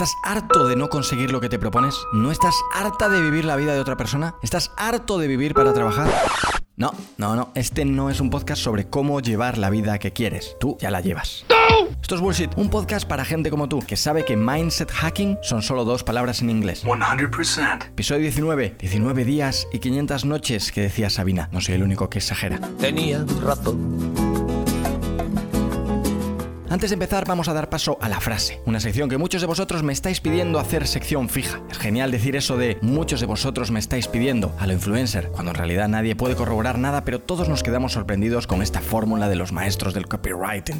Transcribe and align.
¿Estás 0.00 0.16
harto 0.22 0.66
de 0.66 0.76
no 0.76 0.88
conseguir 0.88 1.30
lo 1.30 1.42
que 1.42 1.50
te 1.50 1.58
propones? 1.58 1.94
¿No 2.14 2.32
estás 2.32 2.54
harta 2.72 3.10
de 3.10 3.20
vivir 3.20 3.44
la 3.44 3.56
vida 3.56 3.74
de 3.74 3.80
otra 3.80 3.98
persona? 3.98 4.34
¿Estás 4.42 4.72
harto 4.78 5.18
de 5.18 5.28
vivir 5.28 5.52
para 5.52 5.74
trabajar? 5.74 6.08
No, 6.78 6.94
no, 7.18 7.36
no, 7.36 7.52
este 7.54 7.84
no 7.84 8.08
es 8.08 8.18
un 8.18 8.30
podcast 8.30 8.62
sobre 8.62 8.88
cómo 8.88 9.20
llevar 9.20 9.58
la 9.58 9.68
vida 9.68 9.98
que 9.98 10.14
quieres. 10.14 10.56
Tú 10.58 10.78
ya 10.80 10.90
la 10.90 11.02
llevas. 11.02 11.44
Esto 12.00 12.14
es 12.14 12.22
Bullshit, 12.22 12.50
un 12.56 12.70
podcast 12.70 13.06
para 13.06 13.26
gente 13.26 13.50
como 13.50 13.68
tú, 13.68 13.80
que 13.80 13.98
sabe 13.98 14.24
que 14.24 14.38
mindset 14.38 14.90
hacking 14.90 15.36
son 15.42 15.60
solo 15.60 15.84
dos 15.84 16.02
palabras 16.02 16.40
en 16.40 16.48
inglés. 16.48 16.82
100%. 16.86 17.88
Episodio 17.88 18.22
19, 18.22 18.76
19 18.78 19.24
días 19.26 19.68
y 19.70 19.80
500 19.80 20.24
noches 20.24 20.72
que 20.72 20.80
decía 20.80 21.10
Sabina. 21.10 21.50
No 21.52 21.60
soy 21.60 21.74
el 21.74 21.82
único 21.82 22.08
que 22.08 22.20
exagera. 22.20 22.58
Tenía 22.78 23.22
razón. 23.42 24.29
Antes 26.70 26.90
de 26.90 26.94
empezar 26.94 27.24
vamos 27.26 27.48
a 27.48 27.52
dar 27.52 27.68
paso 27.68 27.98
a 28.00 28.08
la 28.08 28.20
frase, 28.20 28.60
una 28.64 28.78
sección 28.78 29.08
que 29.08 29.18
muchos 29.18 29.40
de 29.40 29.48
vosotros 29.48 29.82
me 29.82 29.92
estáis 29.92 30.20
pidiendo 30.20 30.60
hacer 30.60 30.86
sección 30.86 31.28
fija. 31.28 31.60
Es 31.68 31.78
genial 31.78 32.12
decir 32.12 32.36
eso 32.36 32.56
de 32.56 32.78
muchos 32.80 33.18
de 33.18 33.26
vosotros 33.26 33.72
me 33.72 33.80
estáis 33.80 34.06
pidiendo 34.06 34.54
a 34.56 34.68
lo 34.68 34.72
influencer, 34.72 35.30
cuando 35.32 35.50
en 35.50 35.56
realidad 35.56 35.88
nadie 35.88 36.14
puede 36.14 36.36
corroborar 36.36 36.78
nada, 36.78 37.04
pero 37.04 37.18
todos 37.18 37.48
nos 37.48 37.64
quedamos 37.64 37.94
sorprendidos 37.94 38.46
con 38.46 38.62
esta 38.62 38.80
fórmula 38.80 39.28
de 39.28 39.34
los 39.34 39.50
maestros 39.50 39.94
del 39.94 40.06
copywriting. 40.06 40.78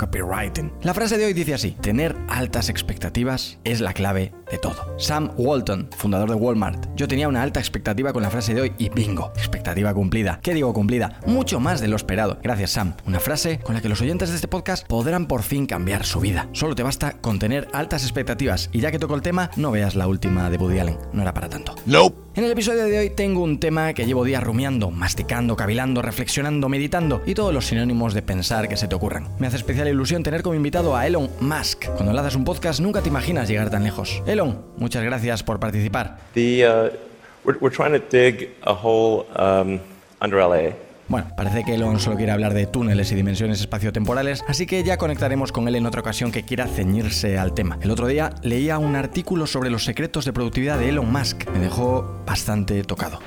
Copywriting. 0.00 0.72
La 0.82 0.94
frase 0.94 1.18
de 1.18 1.26
hoy 1.26 1.34
dice 1.34 1.52
así, 1.52 1.72
tener 1.72 2.16
altas 2.28 2.70
expectativas 2.70 3.58
es 3.64 3.82
la 3.82 3.92
clave 3.92 4.32
de 4.50 4.56
todo. 4.56 4.94
Sam 4.98 5.30
Walton, 5.36 5.90
fundador 5.94 6.30
de 6.30 6.36
Walmart. 6.36 6.86
Yo 6.96 7.06
tenía 7.06 7.28
una 7.28 7.42
alta 7.42 7.60
expectativa 7.60 8.14
con 8.14 8.22
la 8.22 8.30
frase 8.30 8.54
de 8.54 8.62
hoy 8.62 8.72
y 8.78 8.88
bingo, 8.88 9.30
expectativa 9.36 9.92
cumplida. 9.92 10.40
¿Qué 10.42 10.54
digo 10.54 10.72
cumplida? 10.72 11.20
Mucho 11.26 11.60
más 11.60 11.82
de 11.82 11.88
lo 11.88 11.96
esperado. 11.96 12.38
Gracias 12.42 12.70
Sam. 12.70 12.94
Una 13.06 13.20
frase 13.20 13.58
con 13.58 13.74
la 13.74 13.82
que 13.82 13.90
los 13.90 14.00
oyentes 14.00 14.30
de 14.30 14.36
este 14.36 14.48
podcast 14.48 14.86
podrán 14.86 15.26
por 15.26 15.42
fin 15.42 15.66
cambiar 15.66 16.06
su 16.06 16.18
vida. 16.18 16.48
Solo 16.52 16.74
te 16.74 16.82
basta 16.82 17.18
con 17.20 17.38
tener 17.38 17.68
altas 17.74 18.02
expectativas 18.02 18.70
y 18.72 18.80
ya 18.80 18.90
que 18.90 18.98
toco 18.98 19.14
el 19.14 19.22
tema, 19.22 19.50
no 19.56 19.70
veas 19.70 19.96
la 19.96 20.08
última 20.08 20.48
de 20.48 20.56
Woody 20.56 20.78
Allen. 20.78 20.96
No 21.12 21.20
era 21.20 21.34
para 21.34 21.50
tanto. 21.50 21.74
Nope. 21.84 22.30
En 22.36 22.44
el 22.44 22.52
episodio 22.52 22.84
de 22.84 22.96
hoy 22.96 23.10
tengo 23.10 23.42
un 23.42 23.58
tema 23.58 23.92
que 23.92 24.06
llevo 24.06 24.24
días 24.24 24.42
rumiando, 24.42 24.90
masticando, 24.90 25.56
cavilando, 25.56 26.00
reflexionando, 26.00 26.68
meditando 26.68 27.22
y 27.26 27.34
todos 27.34 27.52
los 27.52 27.66
sinónimos 27.66 28.14
de 28.14 28.22
pensar 28.22 28.68
que 28.68 28.76
se 28.76 28.86
te 28.86 28.94
ocurran. 28.94 29.28
Me 29.38 29.48
hace 29.48 29.56
especial 29.56 29.88
ilusión 29.90 30.22
tener 30.22 30.42
como 30.42 30.54
invitado 30.54 30.96
a 30.96 31.06
Elon 31.06 31.30
Musk. 31.40 31.86
Cuando 31.94 32.12
lanzas 32.12 32.36
un 32.36 32.44
podcast 32.44 32.80
nunca 32.80 33.02
te 33.02 33.08
imaginas 33.08 33.48
llegar 33.48 33.70
tan 33.70 33.84
lejos. 33.84 34.22
Elon, 34.26 34.62
muchas 34.76 35.02
gracias 35.02 35.42
por 35.42 35.60
participar. 35.60 36.18
The 36.34 36.66
uh, 36.66 36.96
we're, 37.44 37.58
we're 37.60 37.74
trying 37.74 37.92
to 37.92 38.04
dig 38.10 38.54
a 38.62 38.72
hole 38.72 39.26
um, 39.36 39.78
under 40.20 40.38
LA. 40.38 40.74
Bueno, 41.10 41.26
parece 41.36 41.64
que 41.64 41.74
Elon 41.74 41.98
solo 41.98 42.16
quiere 42.16 42.30
hablar 42.30 42.54
de 42.54 42.66
túneles 42.66 43.10
y 43.10 43.16
dimensiones 43.16 43.58
espaciotemporales, 43.58 44.44
así 44.46 44.64
que 44.64 44.84
ya 44.84 44.96
conectaremos 44.96 45.50
con 45.50 45.66
él 45.66 45.74
en 45.74 45.84
otra 45.84 46.02
ocasión 46.02 46.30
que 46.30 46.44
quiera 46.44 46.68
ceñirse 46.68 47.36
al 47.36 47.52
tema. 47.52 47.80
El 47.82 47.90
otro 47.90 48.06
día 48.06 48.32
leía 48.44 48.78
un 48.78 48.94
artículo 48.94 49.48
sobre 49.48 49.70
los 49.70 49.84
secretos 49.84 50.24
de 50.24 50.32
productividad 50.32 50.78
de 50.78 50.90
Elon 50.90 51.10
Musk. 51.10 51.50
Me 51.50 51.58
dejó 51.58 52.22
bastante 52.24 52.84
tocado. 52.84 53.18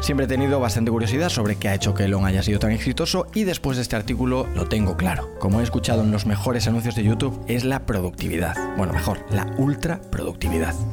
Siempre 0.00 0.26
he 0.26 0.28
tenido 0.28 0.60
bastante 0.60 0.90
curiosidad 0.90 1.28
sobre 1.28 1.56
qué 1.56 1.68
ha 1.68 1.74
hecho 1.74 1.94
que 1.94 2.04
Elon 2.04 2.24
haya 2.26 2.42
sido 2.42 2.58
tan 2.58 2.70
exitoso 2.70 3.26
y 3.34 3.44
después 3.44 3.76
de 3.76 3.82
este 3.82 3.96
artículo 3.96 4.46
lo 4.54 4.66
tengo 4.66 4.96
claro. 4.96 5.30
Como 5.38 5.60
he 5.60 5.62
escuchado 5.62 6.02
en 6.02 6.12
los 6.12 6.26
mejores 6.26 6.66
anuncios 6.68 6.94
de 6.94 7.04
YouTube, 7.04 7.44
es 7.48 7.64
la 7.64 7.86
productividad. 7.86 8.54
Bueno, 8.76 8.92
mejor, 8.92 9.24
la 9.30 9.52
ultra 9.58 10.00
productividad. 10.10 10.74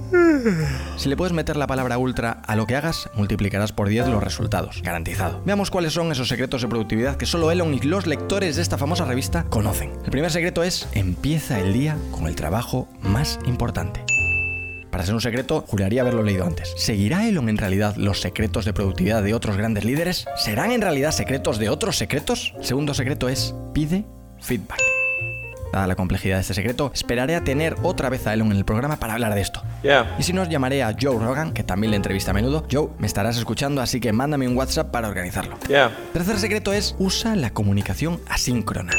Si 0.98 1.10
le 1.10 1.18
puedes 1.18 1.34
meter 1.34 1.58
la 1.58 1.68
palabra 1.68 1.98
ultra 1.98 2.32
a 2.32 2.56
lo 2.56 2.66
que 2.66 2.76
hagas, 2.76 3.10
multiplicarás 3.16 3.72
por 3.72 3.88
10 3.88 4.08
los 4.08 4.24
resultados, 4.24 4.82
garantizado. 4.84 5.42
Veamos 5.46 5.72
cuáles 5.72 5.94
son 5.94 6.12
esos 6.12 6.28
secretos 6.28 6.62
de 6.62 6.68
productividad 6.68 7.16
que 7.16 7.26
solo 7.26 7.50
Elon 7.50 7.74
y 7.74 7.80
los 7.80 8.08
lectores 8.08 8.58
de 8.58 8.62
esta 8.62 8.78
famosa 8.78 9.06
revista 9.06 9.46
conocen. 9.46 9.92
El 10.04 10.12
primer 10.12 10.32
secreto 10.32 10.64
es, 10.64 10.88
empieza 10.94 11.60
el 11.60 11.74
día 11.74 11.98
con 12.12 12.28
el 12.28 12.36
trabajo 12.36 12.88
más 13.02 13.40
importante. 13.46 14.04
Para 14.94 15.08
ser 15.08 15.16
un 15.16 15.22
secreto, 15.22 15.66
juraría 15.68 16.02
haberlo 16.02 16.22
leído 16.22 16.46
antes. 16.46 16.72
¿Seguirá 16.78 17.28
Elon 17.28 17.50
en 17.50 17.58
realidad 17.58 17.96
los 17.96 18.22
secretos 18.22 18.64
de 18.64 18.74
productividad 18.74 19.24
de 19.24 19.34
otros 19.34 19.58
grandes 19.58 19.86
líderes? 19.86 20.28
¿Serán 20.36 20.72
en 20.72 20.82
realidad 20.82 21.12
secretos 21.12 21.58
de 21.58 21.70
otros 21.70 21.98
secretos? 21.98 22.54
El 22.60 22.64
segundo 22.64 22.94
secreto 22.94 23.28
es, 23.28 23.56
pide 23.74 24.06
feedback. 24.40 24.80
Dada 25.74 25.88
la 25.88 25.96
complejidad 25.96 26.36
de 26.36 26.42
este 26.42 26.54
secreto, 26.54 26.92
esperaré 26.94 27.36
a 27.36 27.44
tener 27.44 27.76
otra 27.82 28.10
vez 28.10 28.28
a 28.28 28.36
Elon 28.36 28.52
en 28.52 28.58
el 28.58 28.66
programa 28.66 28.98
para 28.98 29.14
hablar 29.14 29.34
de 29.34 29.42
esto. 29.42 29.64
Yeah. 29.82 30.16
Y 30.20 30.22
si 30.22 30.32
no, 30.32 30.44
os 30.44 30.50
llamaré 30.50 30.84
a 30.84 30.96
Joe 31.02 31.18
Rogan, 31.18 31.54
que 31.54 31.64
también 31.64 31.90
le 31.90 31.98
entrevista 31.98 32.30
a 32.30 32.36
menudo. 32.36 32.68
Joe, 32.72 32.90
me 33.00 33.08
estarás 33.08 33.36
escuchando, 33.36 33.82
así 33.82 34.00
que 34.00 34.14
mándame 34.14 34.48
un 34.48 34.56
WhatsApp 34.56 34.92
para 34.92 35.08
organizarlo. 35.08 35.58
Yeah. 35.68 35.92
Tercer 36.14 36.38
secreto 36.38 36.72
es 36.72 36.96
usa 37.00 37.36
la 37.36 37.50
comunicación 37.50 38.22
asíncrona. 38.30 38.94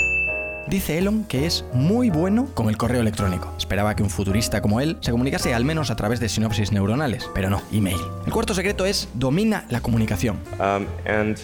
Dice 0.74 0.98
Elon 0.98 1.22
que 1.22 1.46
es 1.46 1.64
muy 1.72 2.10
bueno 2.10 2.48
con 2.52 2.68
el 2.68 2.76
correo 2.76 3.00
electrónico. 3.00 3.54
Esperaba 3.56 3.94
que 3.94 4.02
un 4.02 4.10
futurista 4.10 4.60
como 4.60 4.80
él 4.80 4.96
se 5.02 5.12
comunicase 5.12 5.54
al 5.54 5.64
menos 5.64 5.88
a 5.92 5.94
través 5.94 6.18
de 6.18 6.28
sinopsis 6.28 6.72
neuronales, 6.72 7.30
pero 7.32 7.48
no, 7.48 7.62
email. 7.70 8.00
El 8.26 8.32
cuarto 8.32 8.54
secreto 8.54 8.84
es 8.84 9.08
domina 9.14 9.66
la 9.70 9.80
comunicación. 9.80 10.36
Um, 10.58 11.36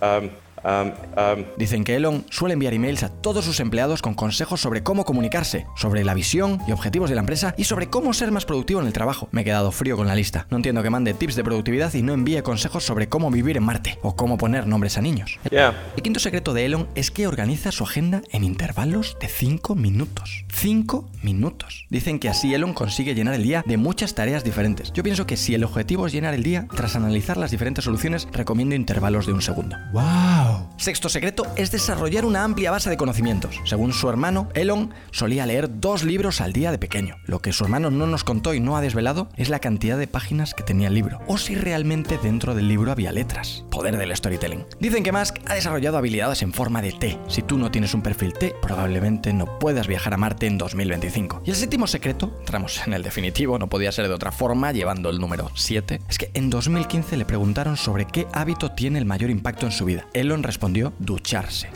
um, 0.00 0.30
um, 0.64 0.88
um, 0.88 1.44
Dicen 1.56 1.84
que 1.84 1.96
Elon 1.96 2.24
suele 2.30 2.54
enviar 2.54 2.74
emails 2.74 3.02
a 3.02 3.08
todos 3.08 3.44
sus 3.44 3.60
empleados 3.60 4.02
con 4.02 4.14
consejos 4.14 4.60
sobre 4.60 4.82
cómo 4.82 5.04
comunicarse, 5.04 5.66
sobre 5.76 6.04
la 6.04 6.14
visión 6.14 6.60
y 6.66 6.72
objetivos 6.72 7.10
de 7.10 7.16
la 7.16 7.20
empresa 7.20 7.54
y 7.56 7.64
sobre 7.64 7.88
cómo 7.88 8.12
ser 8.12 8.30
más 8.32 8.44
productivo 8.44 8.80
en 8.80 8.86
el 8.86 8.92
trabajo. 8.92 9.28
Me 9.32 9.42
he 9.42 9.44
quedado 9.44 9.72
frío 9.72 9.96
con 9.96 10.06
la 10.06 10.14
lista. 10.14 10.46
No 10.50 10.56
entiendo 10.56 10.82
que 10.82 10.90
mande 10.90 11.14
tips 11.14 11.36
de 11.36 11.44
productividad 11.44 11.92
y 11.94 12.02
no 12.02 12.12
envíe 12.12 12.42
consejos 12.42 12.84
sobre 12.84 13.08
cómo 13.08 13.30
vivir 13.30 13.56
en 13.56 13.64
Marte 13.64 13.98
o 14.02 14.16
cómo 14.16 14.38
poner 14.38 14.66
nombres 14.66 14.98
a 14.98 15.02
niños. 15.02 15.38
yeah. 15.50 15.74
El 15.96 16.02
quinto 16.02 16.20
secreto 16.20 16.54
de 16.54 16.64
Elon 16.66 16.88
es 16.94 17.10
que 17.10 17.26
organiza 17.26 17.72
su 17.72 17.84
agenda 17.84 18.22
en 18.30 18.44
intervalos 18.44 19.16
de 19.20 19.28
5 19.28 19.74
minutos. 19.74 20.44
5 20.52 21.10
minutos. 21.22 21.86
Dicen 21.90 22.18
que 22.18 22.28
así 22.28 22.54
Elon 22.54 22.74
consigue 22.74 23.14
llenar 23.14 23.34
el 23.34 23.42
día 23.42 23.62
de 23.66 23.76
muchas 23.76 24.14
tareas 24.14 24.44
diferentes. 24.44 24.92
Yo 24.92 25.02
pienso 25.02 25.26
que 25.26 25.36
si 25.36 25.54
el 25.54 25.64
objetivo 25.64 26.06
es 26.06 26.12
llenar 26.12 26.34
el 26.34 26.42
día, 26.42 26.66
tras 26.74 26.96
analizar 26.96 27.36
las 27.36 27.50
diferentes 27.50 27.84
soluciones, 27.84 28.28
recomiendo 28.32 28.74
intervalos 28.74 29.26
de 29.26 29.32
un 29.32 29.42
segundo. 29.42 29.76
¡Wow! 29.92 30.53
Sexto 30.76 31.08
secreto 31.08 31.46
es 31.56 31.70
desarrollar 31.70 32.24
una 32.24 32.44
amplia 32.44 32.70
base 32.70 32.90
de 32.90 32.96
conocimientos. 32.96 33.60
Según 33.64 33.92
su 33.92 34.08
hermano, 34.08 34.48
Elon 34.54 34.92
solía 35.10 35.46
leer 35.46 35.80
dos 35.80 36.04
libros 36.04 36.40
al 36.40 36.52
día 36.52 36.70
de 36.70 36.78
pequeño. 36.78 37.16
Lo 37.26 37.40
que 37.40 37.52
su 37.52 37.64
hermano 37.64 37.90
no 37.90 38.06
nos 38.06 38.24
contó 38.24 38.54
y 38.54 38.60
no 38.60 38.76
ha 38.76 38.80
desvelado 38.80 39.28
es 39.36 39.48
la 39.48 39.60
cantidad 39.60 39.98
de 39.98 40.06
páginas 40.06 40.54
que 40.54 40.62
tenía 40.62 40.88
el 40.88 40.94
libro, 40.94 41.20
o 41.26 41.38
si 41.38 41.54
realmente 41.54 42.18
dentro 42.22 42.54
del 42.54 42.68
libro 42.68 42.92
había 42.92 43.12
letras. 43.12 43.64
Poder 43.70 43.96
del 43.96 44.14
storytelling. 44.14 44.66
Dicen 44.78 45.02
que 45.02 45.12
Musk 45.12 45.38
ha 45.46 45.54
desarrollado 45.54 45.98
habilidades 45.98 46.42
en 46.42 46.52
forma 46.52 46.82
de 46.82 46.92
T. 46.92 47.18
Si 47.28 47.42
tú 47.42 47.58
no 47.58 47.70
tienes 47.70 47.94
un 47.94 48.02
perfil 48.02 48.32
T, 48.32 48.54
probablemente 48.62 49.32
no 49.32 49.58
puedas 49.58 49.86
viajar 49.86 50.14
a 50.14 50.16
Marte 50.16 50.46
en 50.46 50.58
2025. 50.58 51.42
Y 51.44 51.50
el 51.50 51.56
séptimo 51.56 51.86
secreto, 51.86 52.36
entramos 52.40 52.80
en 52.86 52.94
el 52.94 53.02
definitivo, 53.02 53.58
no 53.58 53.68
podía 53.68 53.92
ser 53.92 54.08
de 54.08 54.14
otra 54.14 54.32
forma, 54.32 54.72
llevando 54.72 55.10
el 55.10 55.18
número 55.18 55.50
7, 55.54 56.00
es 56.08 56.18
que 56.18 56.30
en 56.34 56.50
2015 56.50 57.16
le 57.16 57.24
preguntaron 57.24 57.76
sobre 57.76 58.06
qué 58.06 58.26
hábito 58.32 58.72
tiene 58.72 58.98
el 58.98 59.06
mayor 59.06 59.30
impacto 59.30 59.66
en 59.66 59.72
su 59.72 59.84
vida. 59.84 60.06
Elon 60.14 60.43
respondió 60.44 60.92
ducharse. 60.98 61.70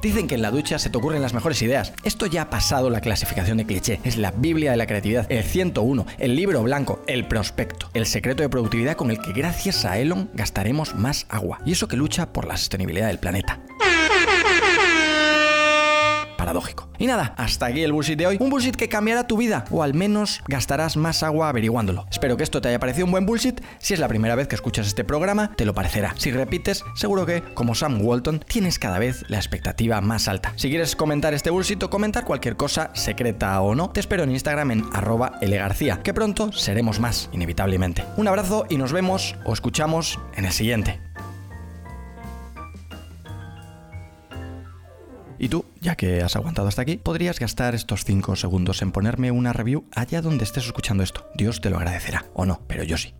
Dicen 0.00 0.28
que 0.28 0.36
en 0.36 0.42
la 0.42 0.50
ducha 0.50 0.78
se 0.78 0.90
te 0.90 0.98
ocurren 0.98 1.22
las 1.22 1.34
mejores 1.34 1.60
ideas. 1.62 1.92
Esto 2.04 2.26
ya 2.26 2.42
ha 2.42 2.50
pasado 2.50 2.90
la 2.90 3.00
clasificación 3.00 3.58
de 3.58 3.66
cliché. 3.66 4.00
Es 4.04 4.16
la 4.16 4.30
Biblia 4.30 4.70
de 4.70 4.76
la 4.76 4.86
creatividad, 4.86 5.26
el 5.30 5.42
101, 5.42 6.06
el 6.18 6.36
libro 6.36 6.62
blanco, 6.62 7.02
el 7.06 7.26
prospecto, 7.26 7.90
el 7.94 8.06
secreto 8.06 8.42
de 8.42 8.48
productividad 8.48 8.96
con 8.96 9.10
el 9.10 9.20
que 9.20 9.32
gracias 9.32 9.84
a 9.84 9.98
Elon 9.98 10.30
gastaremos 10.34 10.94
más 10.94 11.26
agua. 11.28 11.60
Y 11.64 11.72
eso 11.72 11.88
que 11.88 11.96
lucha 11.96 12.32
por 12.32 12.46
la 12.46 12.56
sostenibilidad 12.56 13.08
del 13.08 13.18
planeta 13.18 13.60
Y 16.98 17.06
nada, 17.06 17.34
hasta 17.36 17.66
aquí 17.66 17.82
el 17.82 17.92
bullshit 17.92 18.18
de 18.18 18.26
hoy. 18.26 18.36
Un 18.40 18.50
bullshit 18.50 18.74
que 18.74 18.88
cambiará 18.88 19.26
tu 19.26 19.36
vida, 19.36 19.64
o 19.70 19.82
al 19.82 19.94
menos 19.94 20.42
gastarás 20.48 20.96
más 20.96 21.22
agua 21.22 21.48
averiguándolo. 21.48 22.06
Espero 22.10 22.36
que 22.36 22.42
esto 22.42 22.60
te 22.60 22.68
haya 22.68 22.80
parecido 22.80 23.06
un 23.06 23.12
buen 23.12 23.26
bullshit. 23.26 23.60
Si 23.78 23.94
es 23.94 24.00
la 24.00 24.08
primera 24.08 24.34
vez 24.34 24.48
que 24.48 24.54
escuchas 24.54 24.86
este 24.86 25.04
programa, 25.04 25.52
te 25.56 25.64
lo 25.64 25.74
parecerá. 25.74 26.14
Si 26.16 26.30
repites, 26.30 26.84
seguro 26.94 27.26
que, 27.26 27.42
como 27.54 27.74
Sam 27.74 28.00
Walton, 28.02 28.40
tienes 28.40 28.78
cada 28.78 28.98
vez 28.98 29.24
la 29.28 29.36
expectativa 29.36 30.00
más 30.00 30.28
alta. 30.28 30.52
Si 30.56 30.68
quieres 30.68 30.96
comentar 30.96 31.34
este 31.34 31.50
bullshit 31.50 31.82
o 31.82 31.90
comentar 31.90 32.24
cualquier 32.24 32.56
cosa, 32.56 32.90
secreta 32.94 33.60
o 33.60 33.74
no, 33.74 33.90
te 33.90 34.00
espero 34.00 34.22
en 34.24 34.30
Instagram 34.30 34.70
en 34.70 34.84
arroba 34.92 35.38
lgarcía, 35.40 36.02
que 36.02 36.14
pronto 36.14 36.52
seremos 36.52 37.00
más, 37.00 37.28
inevitablemente. 37.32 38.04
Un 38.16 38.28
abrazo 38.28 38.66
y 38.68 38.76
nos 38.76 38.92
vemos 38.92 39.36
o 39.44 39.52
escuchamos 39.52 40.18
en 40.36 40.44
el 40.44 40.52
siguiente. 40.52 41.07
Y 45.38 45.48
tú, 45.48 45.64
ya 45.80 45.94
que 45.94 46.22
has 46.22 46.36
aguantado 46.36 46.68
hasta 46.68 46.82
aquí, 46.82 46.96
podrías 46.96 47.38
gastar 47.38 47.74
estos 47.74 48.04
5 48.04 48.36
segundos 48.36 48.82
en 48.82 48.92
ponerme 48.92 49.30
una 49.30 49.52
review 49.52 49.84
allá 49.94 50.20
donde 50.22 50.44
estés 50.44 50.66
escuchando 50.66 51.02
esto. 51.02 51.26
Dios 51.34 51.60
te 51.60 51.70
lo 51.70 51.76
agradecerá, 51.76 52.26
o 52.34 52.44
no, 52.44 52.60
pero 52.66 52.82
yo 52.82 52.96
sí. 52.96 53.14